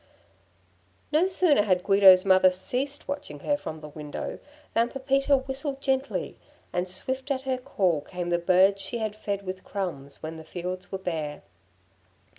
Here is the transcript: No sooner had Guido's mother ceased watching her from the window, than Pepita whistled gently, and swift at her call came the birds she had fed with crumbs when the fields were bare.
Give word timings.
No 1.11 1.27
sooner 1.27 1.61
had 1.61 1.83
Guido's 1.83 2.25
mother 2.25 2.49
ceased 2.49 3.07
watching 3.07 3.41
her 3.41 3.55
from 3.55 3.81
the 3.81 3.89
window, 3.89 4.39
than 4.73 4.89
Pepita 4.89 5.37
whistled 5.37 5.79
gently, 5.79 6.37
and 6.73 6.89
swift 6.89 7.29
at 7.29 7.43
her 7.43 7.59
call 7.59 8.01
came 8.01 8.31
the 8.31 8.39
birds 8.39 8.81
she 8.81 8.97
had 8.97 9.15
fed 9.15 9.43
with 9.45 9.63
crumbs 9.63 10.23
when 10.23 10.37
the 10.37 10.43
fields 10.43 10.91
were 10.91 10.97
bare. 10.97 11.43